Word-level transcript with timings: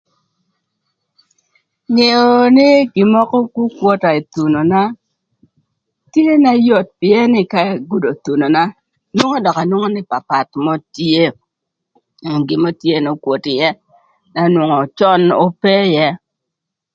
Ngeo 1.93 2.33
nï 2.57 2.67
gin 2.93 3.09
mökö 3.13 3.37
kwokwota 3.53 4.09
ï 4.19 4.21
thunona 4.33 4.81
tye 6.13 6.31
na 6.43 6.51
yot, 6.67 6.87
pïën 6.99 7.27
nï 7.33 7.41
ka 7.51 7.59
agudo 7.73 8.09
thunona 8.23 8.61
nwongo 9.15 9.37
dök 9.45 9.57
anwongo 9.61 9.89
nï 9.93 10.07
papath 10.11 10.51
mörö 10.65 10.85
tye 10.95 11.23
gin 12.47 12.61
mörö 12.63 12.77
tye 12.81 12.95
n'okwot 13.01 13.43
ïë 13.53 13.69
na 14.33 14.41
nonwongo 14.53 14.85
cön 14.97 15.23
ope 15.45 15.73
ïë. 15.93 16.09